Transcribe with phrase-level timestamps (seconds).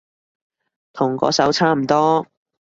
[0.93, 2.25] 同嗰首差唔多